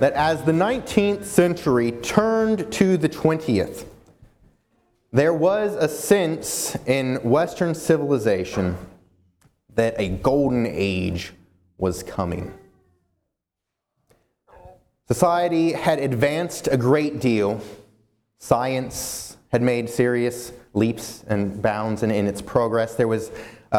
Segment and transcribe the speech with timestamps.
[0.00, 3.86] that as the 19th century turned to the 20th,
[5.12, 8.76] there was a sense in Western civilization
[9.74, 11.32] that a golden age
[11.78, 12.52] was coming.
[15.06, 17.60] Society had advanced a great deal.
[18.38, 22.94] Science had made serious leaps and bounds in, in its progress.
[22.94, 23.30] There was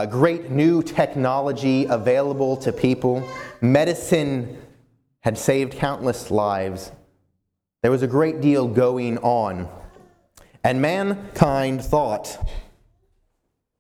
[0.10, 3.28] great new technology available to people.
[3.62, 4.62] Medicine
[5.26, 6.92] had saved countless lives.
[7.82, 9.68] There was a great deal going on.
[10.64, 12.48] And mankind thought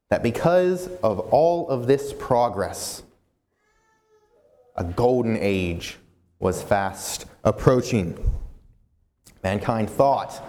[0.09, 3.03] that because of all of this progress,
[4.75, 5.99] a golden age
[6.39, 8.17] was fast approaching.
[9.43, 10.43] Mankind thought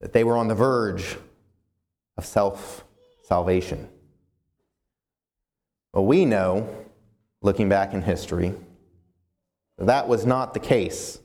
[0.00, 1.18] that they were on the verge
[2.16, 2.84] of self
[3.22, 3.86] salvation.
[5.92, 6.74] But we know,
[7.42, 8.54] looking back in history,
[9.80, 11.18] that was not the case.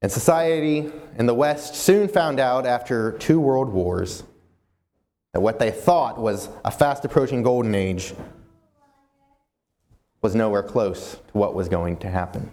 [0.00, 4.22] And society in the West soon found out after two world wars
[5.32, 8.14] that what they thought was a fast approaching golden age
[10.22, 12.50] was nowhere close to what was going to happen.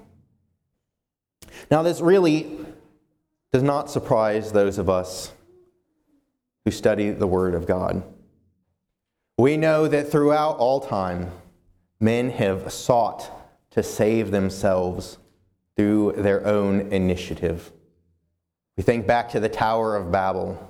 [1.69, 2.57] Now, this really
[3.53, 5.31] does not surprise those of us
[6.65, 8.01] who study the Word of God.
[9.37, 11.31] We know that throughout all time,
[11.99, 13.29] men have sought
[13.71, 15.17] to save themselves
[15.75, 17.71] through their own initiative.
[18.77, 20.69] We think back to the Tower of Babel.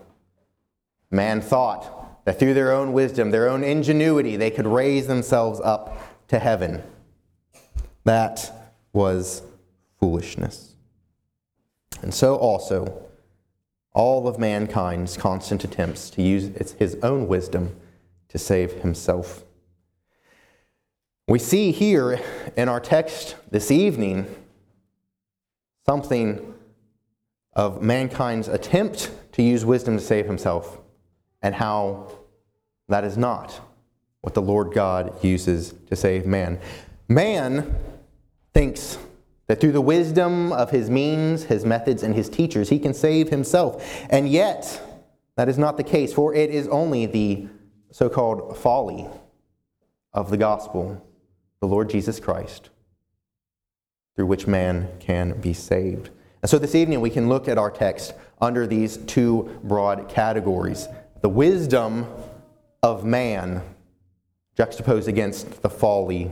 [1.09, 6.27] Man thought that through their own wisdom, their own ingenuity, they could raise themselves up
[6.27, 6.83] to heaven.
[8.03, 8.51] That
[8.93, 9.41] was
[9.99, 10.75] foolishness.
[12.01, 13.05] And so also,
[13.93, 17.75] all of mankind's constant attempts to use his own wisdom
[18.29, 19.43] to save himself.
[21.31, 22.19] We see here
[22.57, 24.27] in our text this evening
[25.85, 26.53] something
[27.53, 30.81] of mankind's attempt to use wisdom to save himself
[31.41, 32.11] and how
[32.89, 33.61] that is not
[34.19, 36.59] what the Lord God uses to save man.
[37.07, 37.77] Man
[38.53, 38.97] thinks
[39.47, 43.29] that through the wisdom of his means, his methods, and his teachers, he can save
[43.29, 44.05] himself.
[44.09, 44.81] And yet,
[45.37, 47.47] that is not the case, for it is only the
[47.89, 49.07] so called folly
[50.11, 51.01] of the gospel
[51.61, 52.69] the Lord Jesus Christ,
[54.15, 56.09] through which man can be saved.
[56.41, 60.87] And so this evening we can look at our text under these two broad categories
[61.21, 62.07] the wisdom
[62.81, 63.61] of man
[64.57, 66.31] juxtaposed against the folly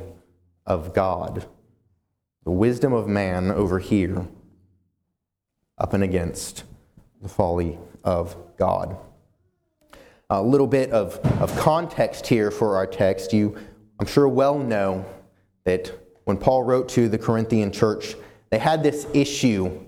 [0.65, 1.45] of God.
[2.43, 4.25] The wisdom of man over here,
[5.77, 6.63] up and against
[7.21, 8.97] the folly of God.
[10.31, 13.31] A little bit of, of context here for our text.
[13.31, 13.55] You,
[13.99, 15.05] I'm sure, well know
[15.69, 15.91] that
[16.23, 18.15] when Paul wrote to the Corinthian church,
[18.49, 19.85] they had this issue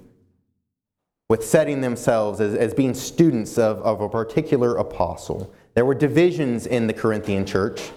[1.28, 5.52] with setting themselves as, as being students of, of a particular apostle.
[5.74, 7.92] There were divisions in the Corinthian church.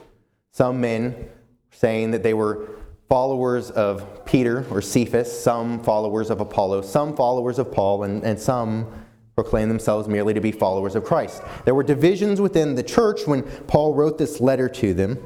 [0.50, 1.28] Some men
[1.72, 2.68] saying that they were
[3.08, 8.38] followers of Peter or Cephas, some followers of Apollo, some followers of Paul, and, and
[8.40, 8.90] some
[9.34, 11.42] proclaim themselves merely to be followers of Christ.
[11.66, 15.18] There were divisions within the church when Paul wrote this letter to them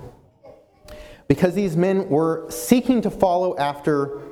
[1.28, 4.22] because these men were seeking to follow after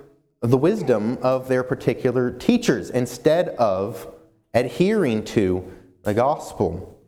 [0.41, 4.13] the wisdom of their particular teachers instead of
[4.55, 5.71] adhering to
[6.03, 6.99] the gospel.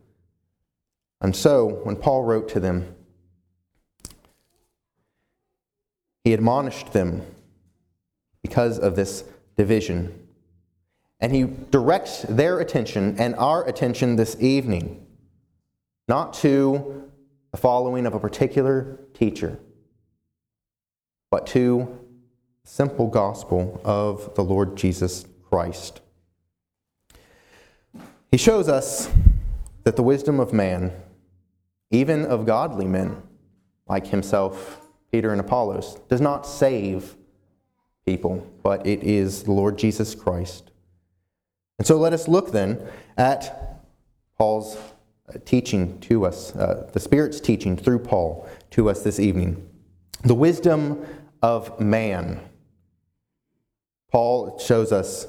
[1.21, 2.95] And so, when Paul wrote to them,
[6.23, 7.23] he admonished them
[8.43, 9.23] because of this
[9.57, 10.27] division.
[11.19, 15.05] And he directs their attention and our attention this evening
[16.07, 17.11] not to
[17.51, 19.59] the following of a particular teacher
[21.29, 21.99] but to
[22.63, 26.01] the simple gospel of the Lord Jesus Christ.
[28.31, 29.09] He shows us
[29.83, 30.91] that the wisdom of man,
[31.89, 33.21] even of godly men
[33.87, 34.81] like himself,
[35.11, 37.15] Peter and Apollos, does not save
[38.05, 40.71] people, but it is the Lord Jesus Christ.
[41.79, 42.79] And so let us look then
[43.17, 43.81] at
[44.37, 44.77] Paul's
[45.45, 49.67] teaching to us, uh, the Spirit's teaching through Paul to us this evening.
[50.23, 51.05] The wisdom
[51.41, 52.39] of man.
[54.11, 55.27] Paul shows us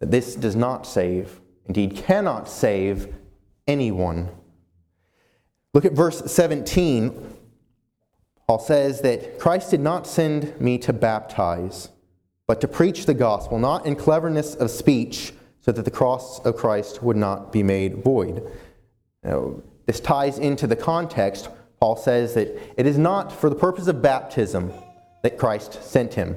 [0.00, 3.14] that this does not save, indeed, cannot save
[3.66, 4.28] anyone.
[5.74, 7.36] Look at verse 17.
[8.46, 11.90] Paul says that Christ did not send me to baptize,
[12.46, 16.56] but to preach the gospel, not in cleverness of speech, so that the cross of
[16.56, 18.42] Christ would not be made void.
[19.22, 21.50] Now, this ties into the context.
[21.80, 24.72] Paul says that it is not for the purpose of baptism
[25.22, 26.36] that Christ sent him.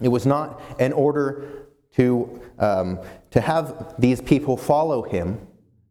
[0.00, 3.00] It was not in order to, um,
[3.30, 5.46] to have these people follow him.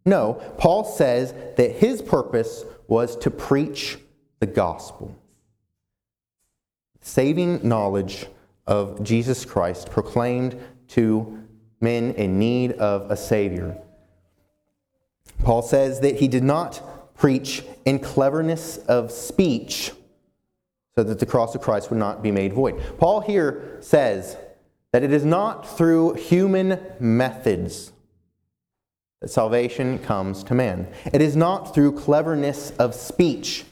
[0.06, 3.98] No, Paul says that his purpose was to preach
[4.40, 5.16] the gospel.
[7.02, 8.28] Saving knowledge
[8.68, 10.60] of Jesus Christ proclaimed
[10.90, 11.40] to
[11.82, 13.78] men in need of a Savior.
[15.44, 16.82] Paul says that he did not
[17.16, 19.92] preach in cleverness of speech
[20.96, 22.82] so that the cross of Christ would not be made void.
[22.98, 24.38] Paul here says
[24.94, 27.92] that it is not through human methods
[29.22, 30.88] that salvation comes to man.
[31.12, 33.66] It is not through cleverness of speech.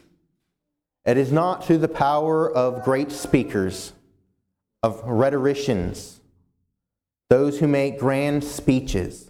[1.06, 3.94] It is not through the power of great speakers,
[4.82, 6.20] of rhetoricians,
[7.30, 9.30] those who make grand speeches.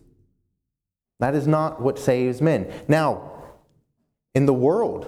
[1.20, 2.72] That is not what saves men.
[2.88, 3.33] Now,
[4.36, 5.08] in the world,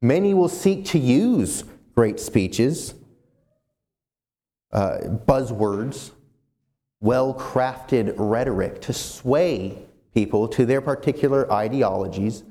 [0.00, 2.94] many will seek to use great speeches,
[4.72, 6.10] uh, buzzwords,
[7.00, 9.78] well crafted rhetoric to sway
[10.14, 12.42] people to their particular ideologies,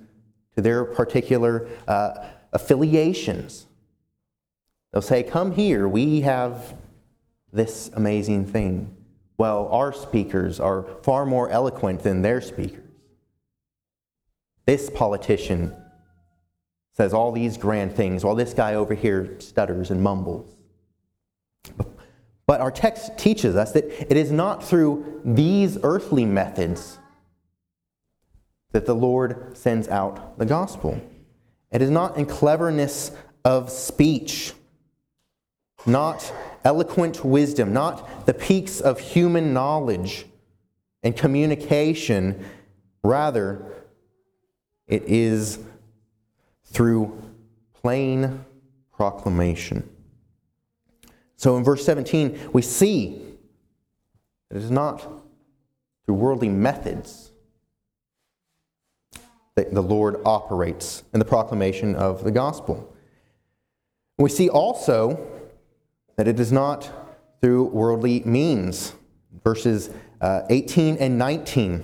[0.56, 3.68] to their particular uh, affiliations.
[4.92, 6.76] They'll say, Come here, we have
[7.52, 8.96] this amazing thing.
[9.38, 12.91] Well, our speakers are far more eloquent than their speakers.
[14.66, 15.76] This politician
[16.94, 20.56] says all these grand things while this guy over here stutters and mumbles.
[22.46, 27.00] But our text teaches us that it is not through these earthly methods
[28.72, 31.00] that the Lord sends out the gospel.
[31.72, 33.12] It is not in cleverness
[33.46, 34.54] of speech,
[35.86, 36.32] not
[36.64, 40.26] eloquent wisdom, not the peaks of human knowledge
[41.04, 42.46] and communication.
[43.04, 43.81] Rather,
[44.92, 45.58] it is
[46.66, 47.20] through
[47.74, 48.46] plain
[48.94, 49.90] proclamation.
[51.38, 53.20] So in verse 17, we see
[54.52, 55.02] it is not
[56.06, 57.32] through worldly methods
[59.56, 62.96] that the Lord operates in the proclamation of the gospel.
[64.18, 65.26] We see also
[66.18, 66.92] that it is not
[67.42, 68.94] through worldly means.
[69.44, 69.90] Verses
[70.20, 71.82] uh, 18 and 19,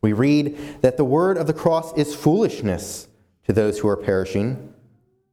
[0.00, 3.08] we read that the word of the cross is foolishness
[3.44, 4.74] to those who are perishing,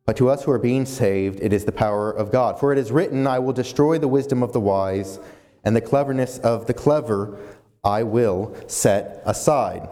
[0.05, 2.59] but to us who are being saved, it is the power of God.
[2.59, 5.19] For it is written, I will destroy the wisdom of the wise,
[5.63, 7.39] and the cleverness of the clever
[7.83, 9.87] I will set aside.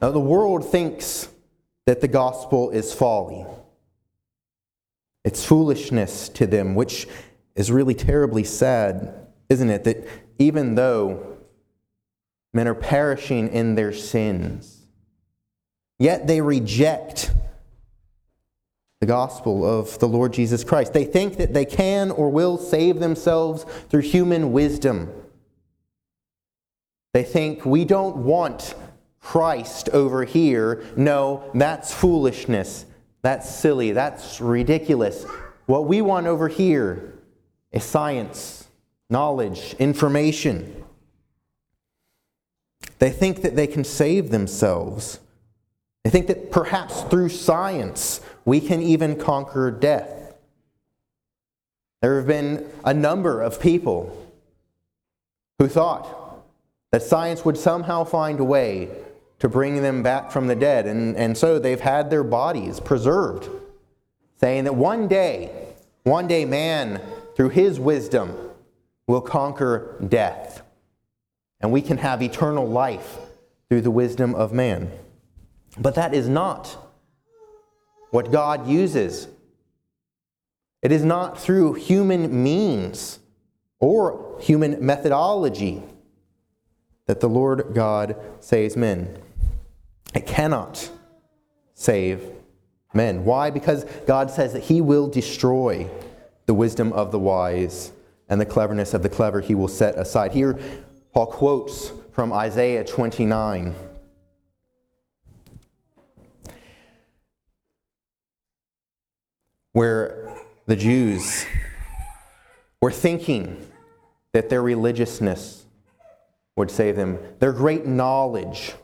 [0.00, 1.28] Now, the world thinks
[1.86, 3.46] that the gospel is folly.
[5.24, 7.06] It's foolishness to them, which
[7.54, 9.14] is really terribly sad,
[9.48, 9.84] isn't it?
[9.84, 10.06] That
[10.38, 11.33] even though
[12.54, 14.86] men are perishing in their sins,
[15.98, 17.32] yet they reject
[19.00, 20.94] the gospel of the Lord Jesus Christ.
[20.94, 25.12] They think that they can or will save themselves through human wisdom.
[27.12, 28.74] They think we don't want
[29.20, 30.84] Christ over here.
[30.96, 32.86] No, that's foolishness.
[33.22, 33.92] That's silly.
[33.92, 35.24] That's ridiculous.
[35.66, 37.14] What we want over here
[37.72, 38.68] is science,
[39.08, 40.84] knowledge, information.
[43.04, 45.20] They think that they can save themselves.
[46.04, 50.34] They think that perhaps through science we can even conquer death.
[52.00, 54.32] There have been a number of people
[55.58, 56.46] who thought
[56.92, 58.88] that science would somehow find a way
[59.38, 63.50] to bring them back from the dead, and, and so they've had their bodies preserved,
[64.40, 65.50] saying that one day,
[66.04, 67.02] one day man,
[67.36, 68.34] through his wisdom,
[69.06, 70.62] will conquer death,
[71.64, 73.16] and we can have eternal life
[73.70, 74.90] through the wisdom of man.
[75.78, 76.76] But that is not
[78.10, 79.28] what God uses.
[80.82, 83.18] It is not through human means
[83.80, 85.82] or human methodology
[87.06, 89.16] that the Lord God saves men.
[90.14, 90.90] It cannot
[91.72, 92.28] save
[92.92, 93.24] men.
[93.24, 93.48] Why?
[93.48, 95.88] Because God says that He will destroy
[96.44, 97.90] the wisdom of the wise
[98.28, 100.32] and the cleverness of the clever He will set aside.
[100.32, 100.58] Here,
[101.14, 103.74] Paul quotes from Isaiah 29.
[109.72, 110.32] where
[110.66, 111.46] the Jews
[112.80, 113.66] were thinking
[114.32, 115.66] that their religiousness
[116.54, 117.18] would save them.
[117.40, 118.74] Their great knowledge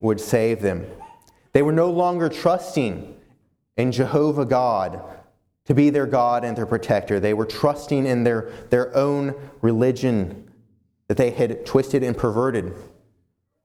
[0.00, 0.84] would save them.
[1.54, 3.16] They were no longer trusting
[3.78, 5.02] in Jehovah God
[5.64, 7.18] to be their God and their protector.
[7.18, 10.51] They were trusting in their, their own religion
[11.12, 12.72] that they had twisted and perverted.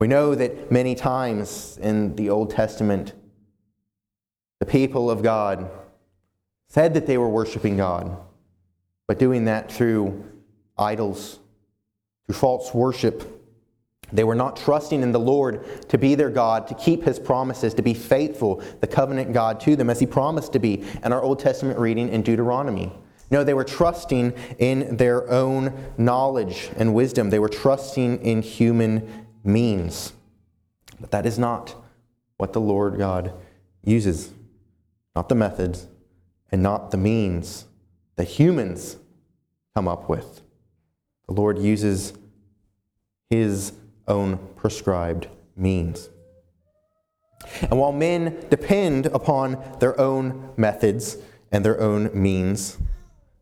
[0.01, 3.13] We know that many times in the Old Testament,
[4.60, 5.72] the people of God
[6.68, 8.18] said that they were worshiping God,
[9.08, 10.25] but doing that through
[10.77, 11.39] idols,
[12.25, 13.24] through false worship.
[14.12, 17.74] They were not trusting in the Lord to be their God, to keep his promises,
[17.75, 21.24] to be faithful, the covenant God to them, as he promised to be in our
[21.24, 22.92] Old Testament reading in Deuteronomy.
[23.29, 27.29] No, they were trusting in their own knowledge and wisdom.
[27.29, 30.13] They were trusting in human means.
[31.00, 31.75] But that is not
[32.38, 33.34] what the Lord God
[33.84, 34.31] uses,
[35.15, 35.88] not the methods
[36.51, 37.65] and not the means
[38.15, 38.98] that humans
[39.75, 40.41] come up with.
[41.27, 42.13] The Lord uses
[43.29, 43.74] his
[44.07, 46.10] own prescribed means.
[47.62, 51.17] And while men depend upon their own methods
[51.51, 52.77] and their own means,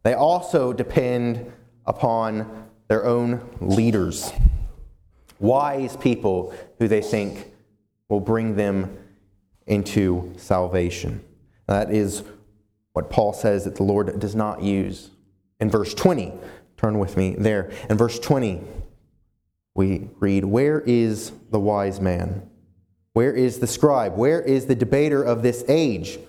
[0.06, 1.52] they also depend
[1.88, 4.32] upon their own leaders,
[5.40, 7.52] wise people who they think
[8.08, 8.96] will bring them
[9.66, 11.24] into salvation.
[11.66, 12.22] That is
[12.94, 15.10] what Paul says that the Lord does not use.
[15.60, 16.34] In verse 20,
[16.78, 17.72] turn with me there.
[17.90, 18.62] In verse 20,
[19.74, 22.48] we read, Where is the wise man?
[23.14, 24.16] Where is the scribe?
[24.16, 26.20] Where is the debater of this age?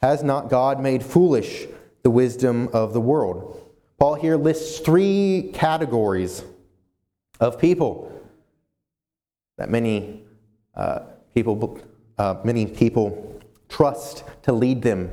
[0.00, 1.66] Has not God made foolish
[2.06, 3.60] the wisdom of the world?
[3.98, 6.44] Paul here lists three categories
[7.40, 8.12] of people
[9.58, 10.22] that many
[10.76, 11.00] uh,
[11.34, 11.80] people,
[12.16, 15.10] uh, many people trust to lead them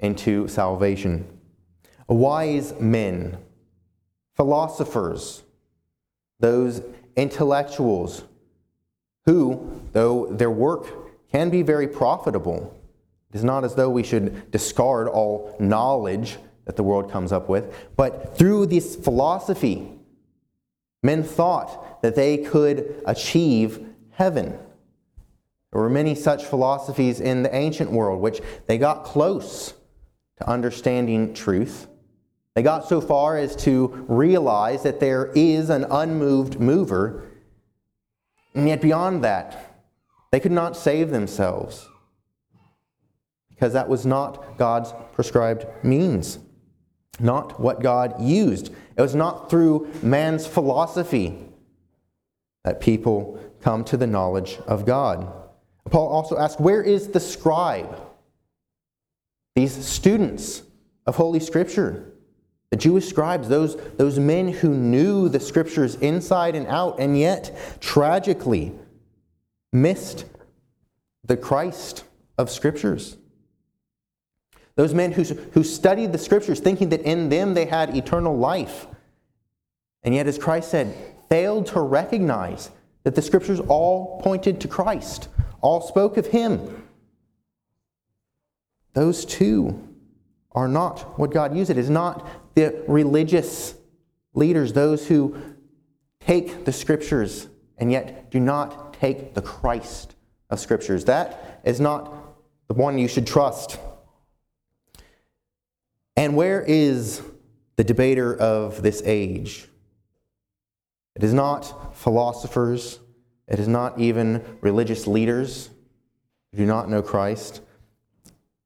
[0.00, 1.26] into salvation.
[2.06, 3.38] Wise men,
[4.36, 5.42] philosophers,
[6.38, 6.82] those
[7.16, 8.24] intellectuals
[9.24, 10.86] who, though their work
[11.32, 12.77] can be very profitable,
[13.30, 17.48] it is not as though we should discard all knowledge that the world comes up
[17.48, 19.90] with, but through this philosophy,
[21.02, 24.58] men thought that they could achieve heaven.
[25.72, 29.74] There were many such philosophies in the ancient world, which they got close
[30.38, 31.86] to understanding truth,
[32.54, 37.24] they got so far as to realize that there is an unmoved mover,
[38.54, 39.76] and yet beyond that,
[40.32, 41.88] they could not save themselves
[43.58, 46.38] because that was not God's prescribed means,
[47.18, 48.70] not what God used.
[48.96, 51.36] It was not through man's philosophy
[52.62, 55.32] that people come to the knowledge of God.
[55.90, 58.00] Paul also asked, Where is the scribe?
[59.56, 60.62] These students
[61.04, 62.12] of Holy Scripture.
[62.70, 67.78] The Jewish scribes, those, those men who knew the scriptures inside and out, and yet
[67.80, 68.72] tragically
[69.72, 70.26] missed
[71.24, 72.04] the Christ
[72.36, 73.16] of scriptures.
[74.78, 78.86] Those men who, who studied the scriptures thinking that in them they had eternal life,
[80.04, 80.94] and yet, as Christ said,
[81.28, 82.70] failed to recognize
[83.02, 85.30] that the scriptures all pointed to Christ,
[85.60, 86.86] all spoke of Him.
[88.92, 89.82] Those two
[90.52, 91.72] are not what God used.
[91.72, 93.74] It is not the religious
[94.32, 95.36] leaders, those who
[96.20, 100.14] take the scriptures and yet do not take the Christ
[100.50, 101.04] of scriptures.
[101.06, 102.14] That is not
[102.68, 103.80] the one you should trust.
[106.18, 107.22] And where is
[107.76, 109.68] the debater of this age?
[111.14, 112.98] It is not philosophers,
[113.46, 115.70] it is not even religious leaders
[116.50, 117.60] who do not know Christ.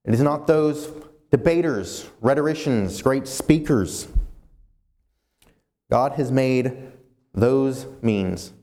[0.07, 0.91] It is not those
[1.31, 4.09] debaters, rhetoricians, great speakers.
[5.91, 6.91] God has made
[7.35, 8.55] those means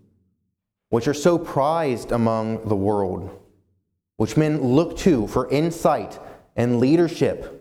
[0.89, 3.39] which are so prized among the world,
[4.17, 6.17] which men look to for insight
[6.55, 7.58] and leadership.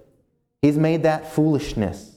[0.62, 2.16] He's made that foolishness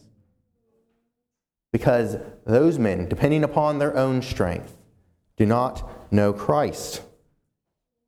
[1.71, 4.75] because those men, depending upon their own strength,
[5.37, 7.01] do not know Christ.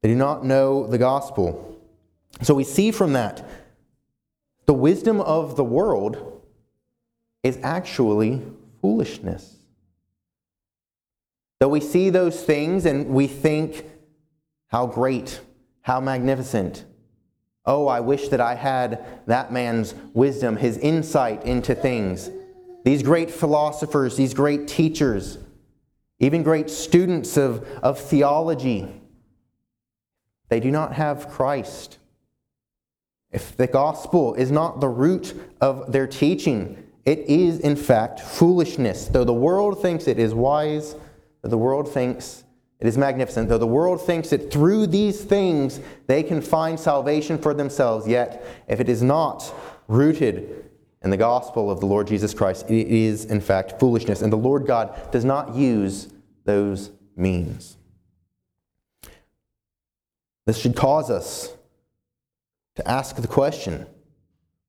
[0.01, 1.79] They do not know the gospel.
[2.41, 3.47] So we see from that
[4.65, 6.41] the wisdom of the world
[7.43, 8.41] is actually
[8.81, 9.57] foolishness.
[11.59, 13.85] Though we see those things and we think,
[14.67, 15.39] how great,
[15.81, 16.83] how magnificent.
[17.65, 22.29] Oh, I wish that I had that man's wisdom, his insight into things.
[22.83, 25.37] These great philosophers, these great teachers,
[26.19, 29.01] even great students of, of theology,
[30.49, 31.97] they do not have Christ.
[33.31, 39.07] If the gospel is not the root of their teaching, it is in fact foolishness.
[39.07, 40.95] Though the world thinks it is wise,
[41.41, 42.43] the world thinks
[42.83, 47.37] it is magnificent, though the world thinks that through these things they can find salvation
[47.37, 49.53] for themselves, yet if it is not
[49.87, 50.69] rooted
[51.01, 54.21] in the gospel of the Lord Jesus Christ, it is in fact foolishness.
[54.21, 56.09] And the Lord God does not use
[56.43, 57.77] those means.
[60.45, 61.55] This should cause us
[62.75, 63.87] to ask the question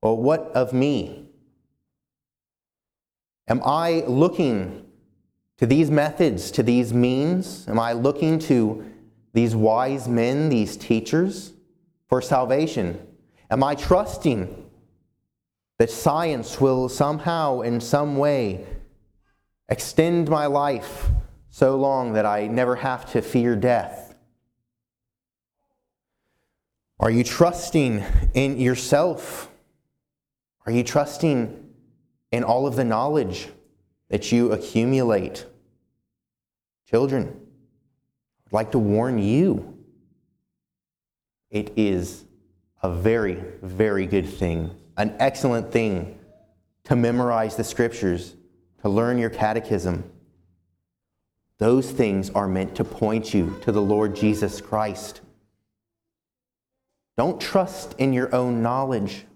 [0.03, 1.31] well, what of me?
[3.49, 4.84] Am I looking
[5.59, 7.67] to these methods, to these means?
[7.69, 8.91] Am I looking to
[9.33, 11.53] these wise men, these teachers,
[12.09, 13.07] for salvation?
[13.51, 14.71] Am I trusting
[15.79, 18.65] that science will somehow, in some way,
[19.69, 21.09] extend my life
[21.51, 24.15] so long that I never have to fear death?
[27.01, 29.51] Are you trusting in yourself?
[30.67, 31.71] Are you trusting
[32.31, 33.49] in all of the knowledge
[34.15, 35.45] that you accumulate?
[36.89, 37.37] Children,
[38.47, 39.77] I'd like to warn you
[41.51, 42.25] it is
[42.81, 46.17] a very, very good thing an excellent thing
[46.85, 48.37] to memorize the scriptures,
[48.83, 50.09] to learn your catechism.
[51.59, 55.23] Those things are meant to point you to the Lord Jesus Christ.
[57.17, 59.27] Don't trust in your own knowledge.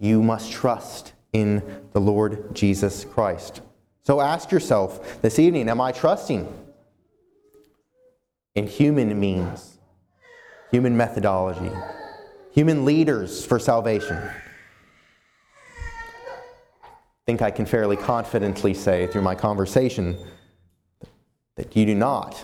[0.00, 1.62] You must trust in
[1.92, 3.60] the Lord Jesus Christ.
[4.04, 6.46] So ask yourself this evening Am I trusting
[8.54, 9.78] in human means,
[10.70, 11.72] human methodology?
[12.56, 14.16] human leaders for salvation.
[14.16, 14.32] I
[17.26, 20.16] think I can fairly confidently say through my conversation
[21.56, 22.42] that you do not.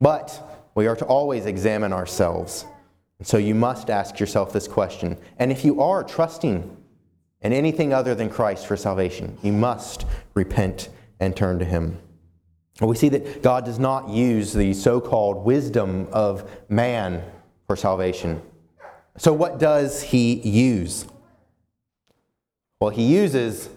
[0.00, 2.64] But we are to always examine ourselves.
[3.20, 5.16] And so you must ask yourself this question.
[5.38, 6.76] And if you are trusting
[7.44, 10.88] in anything other than Christ for salvation, you must repent
[11.20, 11.98] and turn to Him.
[12.80, 17.22] We see that God does not use the so called wisdom of man
[17.66, 18.42] for salvation.
[19.16, 21.06] So, what does he use?
[22.80, 23.68] Well, he uses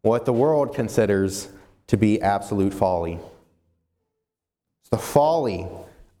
[0.00, 1.48] what the world considers
[1.86, 3.20] to be absolute folly.
[4.80, 5.68] It's the folly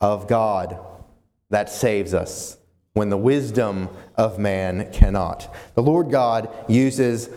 [0.00, 0.78] of God
[1.50, 2.56] that saves us
[2.94, 5.54] when the wisdom of man cannot.
[5.74, 7.30] The Lord God uses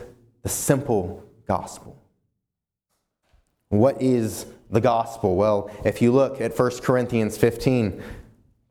[0.43, 2.01] the simple gospel.
[3.69, 5.35] What is the gospel?
[5.35, 8.01] Well, if you look at 1 Corinthians 15,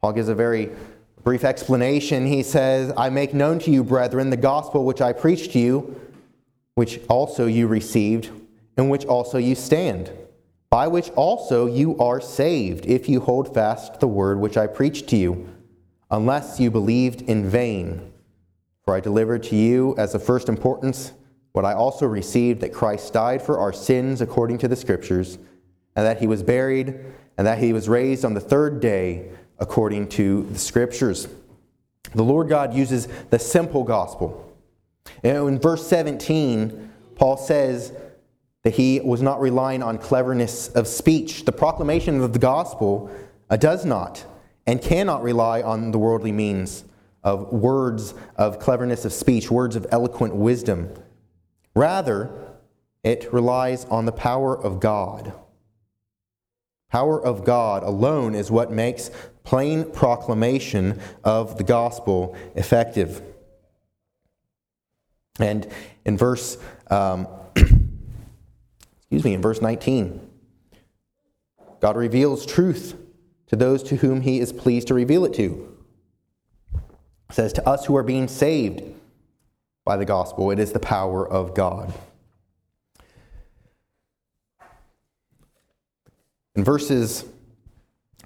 [0.01, 0.71] Paul gives a very
[1.23, 5.53] brief explanation, he says, I make known to you, brethren, the gospel which I preached
[5.53, 6.01] to you,
[6.75, 8.31] which also you received,
[8.77, 10.13] in which also you stand,
[10.69, 15.09] by which also you are saved, if you hold fast the word which I preached
[15.09, 15.49] to you,
[16.15, 18.13] unless you believed in vain.
[18.85, 21.13] For I delivered to you as of first importance
[21.51, 25.39] what I also received that Christ died for our sins according to the Scriptures,
[25.97, 26.95] and that he was buried,
[27.37, 31.29] and that he was raised on the third day according to the scriptures.
[32.15, 34.53] The Lord God uses the simple gospel.
[35.23, 37.93] And in verse 17, Paul says
[38.63, 41.45] that he was not relying on cleverness of speech.
[41.45, 43.11] The proclamation of the gospel
[43.49, 44.25] uh, does not
[44.67, 46.85] and cannot rely on the worldly means
[47.23, 50.91] of words of cleverness of speech, words of eloquent wisdom.
[51.75, 52.31] Rather,
[53.03, 55.33] it relies on the power of God.
[56.91, 59.11] Power of God alone is what makes
[59.43, 63.21] plain proclamation of the gospel effective.
[65.39, 65.67] And
[66.05, 66.57] in verse,
[66.89, 70.31] um, excuse me, in verse 19,
[71.81, 72.95] God reveals truth
[73.49, 75.77] to those to whom he is pleased to reveal it to.
[77.31, 78.83] It says, To us who are being saved
[79.85, 81.93] by the gospel, it is the power of God.
[86.55, 87.25] In verses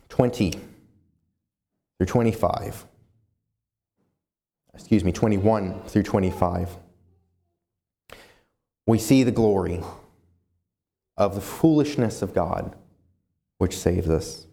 [0.09, 0.51] 20
[1.97, 2.85] through 25.
[4.75, 6.77] Excuse me, 21 through 25.
[8.87, 9.81] We see the glory
[11.17, 12.75] of the foolishness of God,
[13.59, 14.48] which saves us.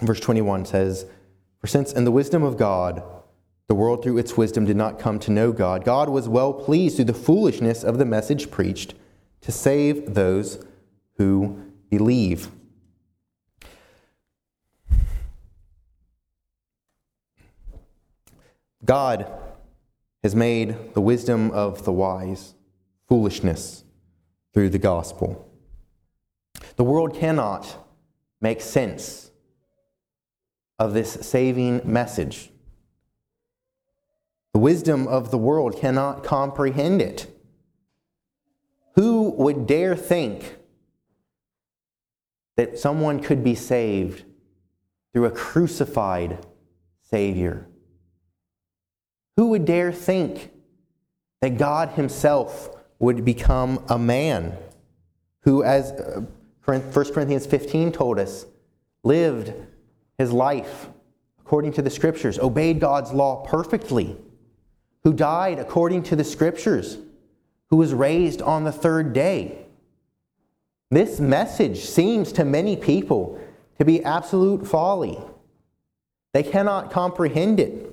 [0.00, 1.06] Verse 21 says,
[1.60, 3.02] For since in the wisdom of God,
[3.68, 6.96] the world through its wisdom did not come to know God, God was well pleased
[6.96, 8.94] through the foolishness of the message preached
[9.42, 10.64] to save those
[11.16, 12.48] who believe.
[18.84, 19.30] God
[20.22, 22.54] has made the wisdom of the wise
[23.08, 23.84] foolishness
[24.54, 25.48] through the gospel.
[26.76, 27.86] The world cannot
[28.40, 29.31] make sense
[30.82, 32.50] of this saving message.
[34.52, 37.28] The wisdom of the world cannot comprehend it.
[38.96, 40.56] Who would dare think
[42.56, 44.24] that someone could be saved
[45.12, 46.44] through a crucified
[47.00, 47.68] Savior.
[49.36, 50.50] Who would dare think
[51.42, 54.56] that God Himself would become a man
[55.42, 55.92] who, as
[56.64, 58.46] 1 uh, Corinthians 15 told us,
[59.04, 59.54] lived
[60.18, 60.88] his life
[61.40, 64.16] according to the Scriptures, obeyed God's law perfectly,
[65.04, 66.98] who died according to the Scriptures,
[67.68, 69.66] who was raised on the third day?
[70.90, 73.40] This message seems to many people
[73.78, 75.18] to be absolute folly.
[76.32, 77.92] They cannot comprehend it.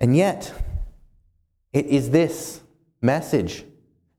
[0.00, 0.52] And yet,
[1.72, 2.60] it is this
[3.00, 3.64] message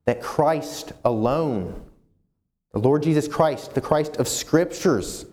[0.06, 1.82] that Christ alone,
[2.74, 5.26] the Lord Jesus Christ, the Christ of Scriptures,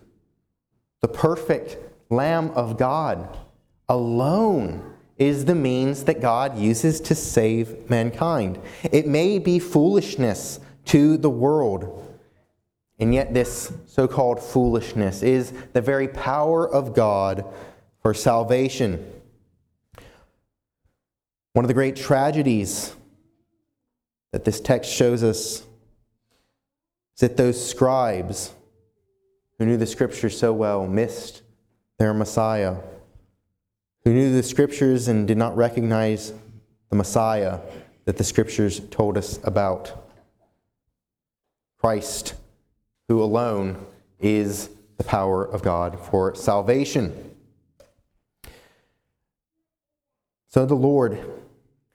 [1.03, 1.75] the perfect
[2.09, 3.37] Lamb of God,
[3.89, 8.57] alone is the means that God uses to save mankind.
[8.83, 12.17] It may be foolishness to the world,
[12.99, 17.43] and yet this so called foolishness is the very power of God
[18.01, 19.05] for salvation.
[21.51, 22.95] One of the great tragedies
[24.31, 25.63] that this text shows us
[27.15, 28.53] is that those scribes
[29.57, 31.41] who knew the scriptures so well missed
[31.99, 32.77] their Messiah,
[34.03, 36.33] who knew the scriptures and did not recognize
[36.89, 37.59] the Messiah
[38.05, 39.99] that the scriptures told us about.
[41.79, 42.35] Christ,
[43.07, 43.85] who alone
[44.19, 47.31] is the power of God for salvation.
[50.47, 51.19] So the Lord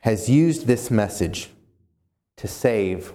[0.01, 1.51] has used this message
[2.37, 3.13] to save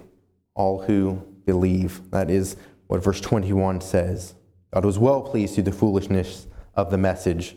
[0.55, 2.09] all who believe.
[2.11, 2.55] That is
[2.93, 4.35] what verse 21 says.
[4.71, 7.55] God was well pleased through the foolishness of the message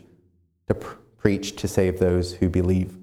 [0.67, 2.97] to pr- preach to save those who believe.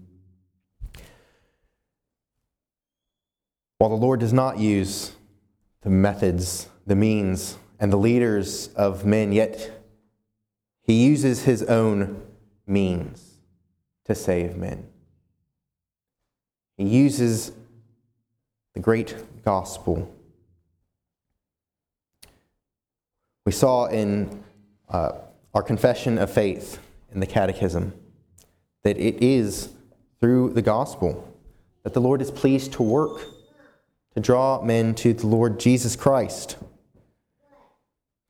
[3.78, 5.12] While the Lord does not use
[5.82, 9.70] the methods, the means, and the leaders of men, yet
[10.82, 12.20] he uses his own
[12.66, 13.34] means
[14.06, 14.88] to save men.
[16.76, 17.52] He uses
[18.72, 20.12] the great gospel.
[23.44, 24.42] We saw in
[24.88, 25.12] uh,
[25.52, 26.78] our confession of faith
[27.12, 27.92] in the Catechism
[28.82, 29.70] that it is
[30.20, 31.30] through the gospel
[31.82, 33.20] that the Lord is pleased to work
[34.14, 36.56] to draw men to the Lord Jesus Christ.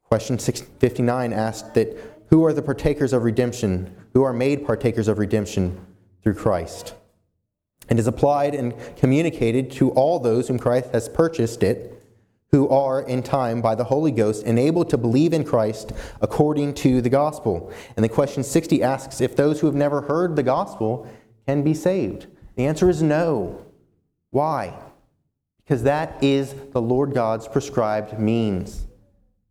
[0.02, 1.96] Question 59 asked that
[2.30, 3.94] who are the partakers of redemption?
[4.14, 5.78] Who are made partakers of redemption
[6.22, 6.94] through Christ?
[7.88, 11.93] and is applied and communicated to all those whom Christ has purchased it,
[12.54, 15.90] who are in time by the Holy Ghost enabled to believe in Christ
[16.20, 17.72] according to the gospel.
[17.96, 21.08] And the question 60 asks if those who have never heard the gospel
[21.48, 22.28] can be saved.
[22.54, 23.66] The answer is no.
[24.30, 24.72] Why?
[25.64, 28.86] Because that is the Lord God's prescribed means.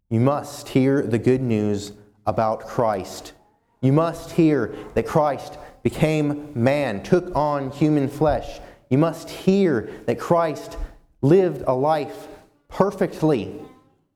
[0.09, 1.91] You must hear the good news
[2.25, 3.33] about Christ.
[3.81, 8.61] You must hear that Christ became man, took on human flesh.
[8.89, 10.77] You must hear that Christ
[11.21, 12.29] lived a life
[12.73, 13.53] perfectly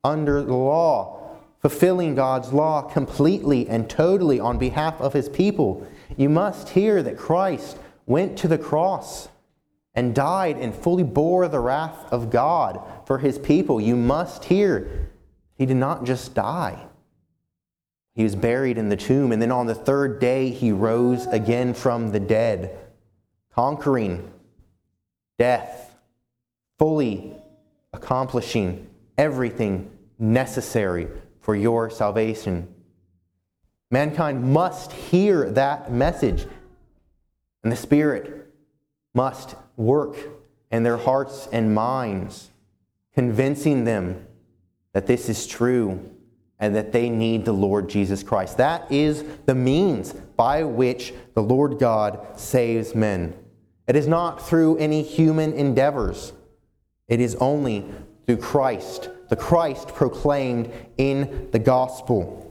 [0.02, 5.86] under the law, fulfilling God's law completely and totally on behalf of his people.
[6.16, 9.28] You must hear that Christ went to the cross
[9.94, 13.80] and died and fully bore the wrath of God for his people.
[13.80, 15.08] You must hear
[15.56, 16.84] he did not just die.
[18.14, 21.74] He was buried in the tomb, and then on the third day, he rose again
[21.74, 22.76] from the dead,
[23.54, 24.32] conquering
[25.38, 25.94] death,
[26.78, 27.37] fully
[27.98, 31.08] accomplishing everything necessary
[31.40, 32.72] for your salvation.
[33.90, 36.46] Mankind must hear that message,
[37.62, 38.52] and the Spirit
[39.14, 40.16] must work
[40.70, 42.50] in their hearts and minds,
[43.14, 44.26] convincing them
[44.92, 46.14] that this is true
[46.60, 48.58] and that they need the Lord Jesus Christ.
[48.58, 53.34] That is the means by which the Lord God saves men.
[53.86, 56.32] It is not through any human endeavors,
[57.08, 57.84] it is only
[58.26, 62.44] through Christ, the Christ proclaimed in the gospel.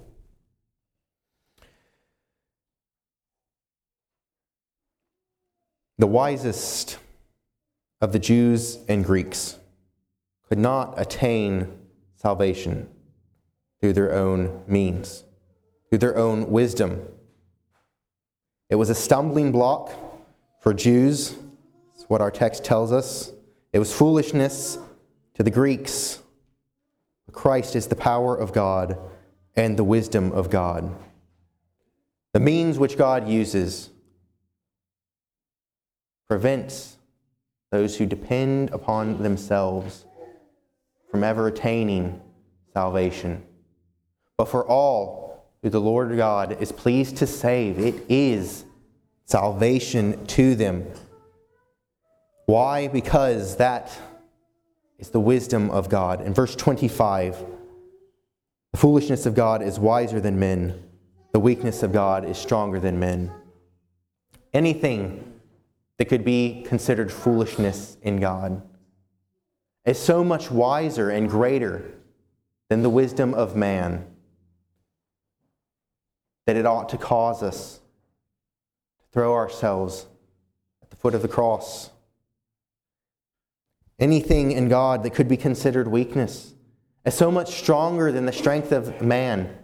[5.99, 6.97] The wisest
[8.01, 9.57] of the Jews and Greeks
[10.47, 11.79] could not attain
[12.15, 12.89] salvation
[13.79, 15.23] through their own means,
[15.89, 17.01] through their own wisdom.
[18.69, 19.91] It was a stumbling block
[20.61, 21.35] for Jews,
[21.95, 23.31] that's what our text tells us.
[23.77, 24.79] It was foolishness
[25.35, 26.19] to the Greeks.
[27.31, 28.97] Christ is the power of God
[29.55, 30.95] and the wisdom of God.
[32.33, 33.91] The means which God uses
[36.27, 36.97] prevents
[37.69, 40.05] those who depend upon themselves
[41.11, 42.19] from ever attaining
[42.73, 43.43] salvation.
[44.37, 48.65] But for all who the Lord God is pleased to save, it is
[49.25, 50.87] salvation to them.
[52.47, 52.87] Why?
[52.87, 53.91] Because that
[54.97, 56.21] is the wisdom of God.
[56.21, 57.45] In verse 25,
[58.71, 60.81] the foolishness of God is wiser than men,
[61.33, 63.33] the weakness of God is stronger than men.
[64.53, 65.39] Anything
[65.97, 68.61] that could be considered foolishness in God
[69.83, 71.83] is so much wiser and greater
[72.69, 74.05] than the wisdom of man
[76.45, 77.81] that it ought to cause us
[79.01, 80.05] to throw ourselves
[80.81, 81.89] at the foot of the cross.
[83.99, 86.53] Anything in God that could be considered weakness
[87.05, 89.55] is so much stronger than the strength of man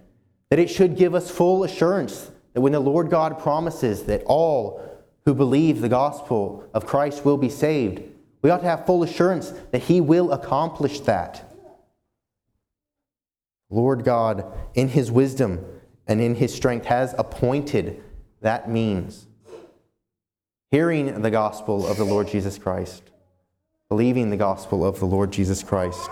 [0.50, 4.82] that it should give us full assurance that when the Lord God promises that all
[5.26, 8.04] who believe the gospel of Christ will be saved,
[8.42, 11.52] we ought to have full assurance that He will accomplish that.
[13.70, 15.66] Lord God, in His wisdom
[16.08, 18.04] and in His strength, has appointed
[18.42, 19.26] that means.
[20.70, 23.04] Hearing the gospel of the Lord Jesus Christ,
[23.94, 26.10] believing the gospel of the Lord Jesus Christ,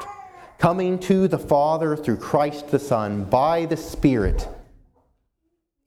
[0.60, 4.48] coming to the Father through Christ the Son by the Spirit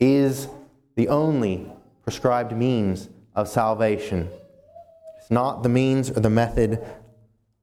[0.01, 0.49] is
[0.97, 1.71] the only
[2.03, 4.29] prescribed means of salvation.
[5.21, 6.85] It's not the means or the method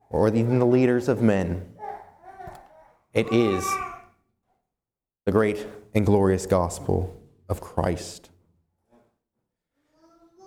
[0.09, 1.69] or even the leaders of men.
[3.13, 3.69] It is
[5.25, 8.29] the great and glorious gospel of Christ.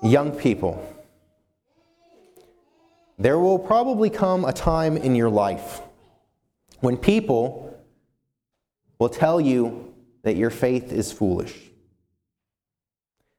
[0.03, 0.83] Young people,
[3.19, 5.81] there will probably come a time in your life
[6.81, 7.79] when people
[8.99, 11.55] will tell you that your faith is foolish.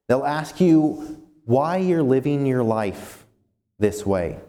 [0.07, 3.25] They'll ask you why you're living your life
[3.79, 4.39] this way.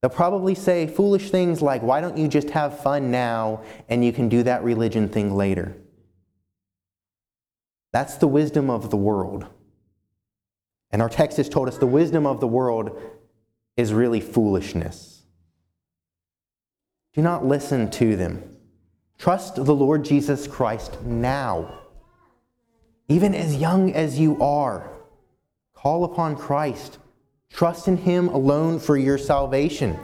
[0.00, 4.12] They'll probably say foolish things like, Why don't you just have fun now and you
[4.12, 5.76] can do that religion thing later?
[7.92, 9.46] That's the wisdom of the world.
[10.90, 13.00] And our text has told us the wisdom of the world
[13.78, 15.22] is really foolishness.
[17.14, 18.56] Do not listen to them.
[19.18, 21.78] Trust the Lord Jesus Christ now.
[23.08, 24.90] Even as young as you are,
[25.74, 26.98] call upon Christ.
[27.50, 29.98] Trust in Him alone for your salvation.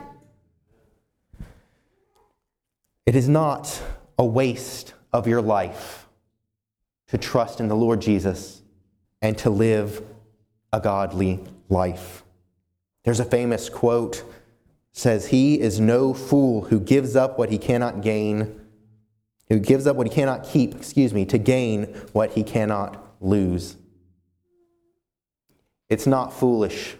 [3.05, 3.81] It is not
[4.17, 6.07] a waste of your life
[7.09, 8.61] to trust in the Lord Jesus
[9.21, 10.01] and to live
[10.73, 12.24] a godly life.
[13.05, 14.23] There's a famous quote
[14.91, 18.61] says he is no fool who gives up what he cannot gain
[19.49, 23.77] who gives up what he cannot keep, excuse me, to gain what he cannot lose.
[25.87, 26.95] It's not foolish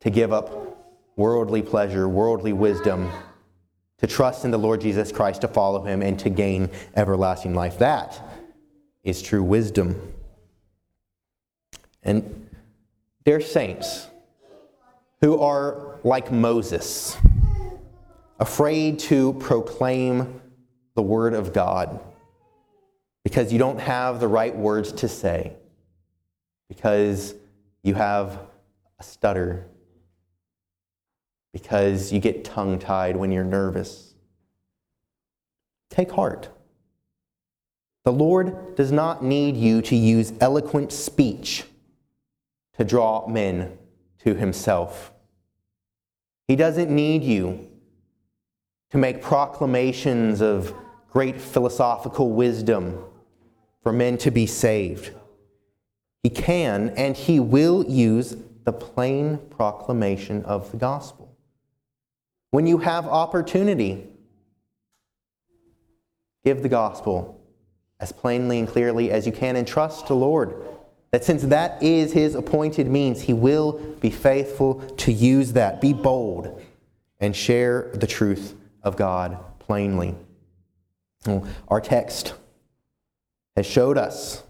[0.00, 0.78] to give up
[1.16, 3.10] worldly pleasure, worldly wisdom,
[3.98, 7.78] to trust in the Lord Jesus Christ, to follow him, and to gain everlasting life.
[7.78, 8.16] That
[9.02, 10.12] is true wisdom.
[12.04, 12.48] And
[13.24, 14.06] they're saints
[15.22, 17.16] who are like Moses,
[18.40, 20.40] afraid to proclaim
[20.96, 22.00] the word of God
[23.22, 25.52] because you don't have the right words to say,
[26.68, 27.36] because
[27.84, 28.40] you have
[28.98, 29.68] a stutter,
[31.52, 34.14] because you get tongue tied when you're nervous.
[35.88, 36.48] Take heart.
[38.04, 41.62] The Lord does not need you to use eloquent speech
[42.76, 43.78] to draw men
[44.24, 45.11] to himself.
[46.48, 47.68] He doesn't need you
[48.90, 50.74] to make proclamations of
[51.10, 53.04] great philosophical wisdom
[53.82, 55.12] for men to be saved.
[56.22, 61.36] He can and he will use the plain proclamation of the gospel.
[62.50, 64.06] When you have opportunity,
[66.44, 67.40] give the gospel
[67.98, 70.54] as plainly and clearly as you can and trust the Lord
[71.12, 75.80] that since that is his appointed means, he will be faithful to use that.
[75.80, 76.60] Be bold
[77.20, 80.14] and share the truth of God plainly.
[81.68, 82.34] Our text
[83.54, 84.42] has showed us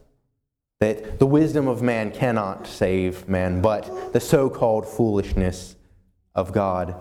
[0.78, 5.76] that the wisdom of man cannot save man, but the so called foolishness
[6.34, 6.94] of God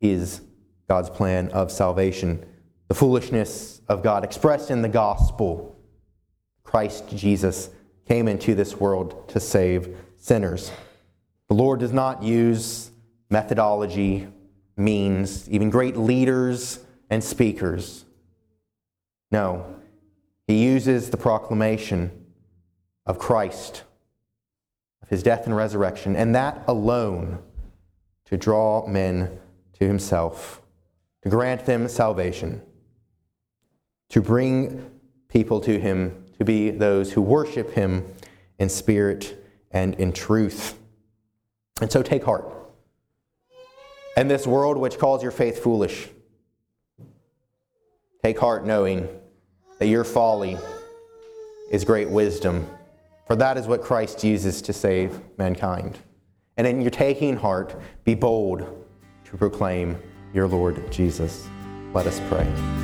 [0.00, 0.40] is
[0.88, 2.44] God's plan of salvation.
[2.88, 5.78] The foolishness of God expressed in the gospel,
[6.64, 7.70] Christ Jesus
[8.06, 10.70] came into this world to save sinners.
[11.48, 12.90] The Lord does not use
[13.30, 14.28] methodology,
[14.76, 18.04] means, even great leaders and speakers.
[19.30, 19.80] No,
[20.46, 22.10] He uses the proclamation
[23.06, 23.82] of Christ,
[25.02, 27.38] of His death and resurrection, and that alone
[28.26, 29.38] to draw men
[29.74, 30.62] to Himself,
[31.22, 32.62] to grant them salvation,
[34.10, 34.90] to bring
[35.34, 38.04] people to him, to be those who worship him
[38.58, 39.36] in spirit
[39.70, 40.78] and in truth.
[41.80, 42.52] And so take heart.
[44.16, 46.08] In this world which calls your faith foolish,
[48.22, 49.08] take heart knowing
[49.78, 50.56] that your folly
[51.70, 52.68] is great wisdom,
[53.26, 55.98] for that is what Christ uses to save mankind.
[56.56, 58.86] And in your taking heart, be bold
[59.24, 59.98] to proclaim
[60.32, 61.48] your Lord Jesus.
[61.92, 62.83] Let us pray.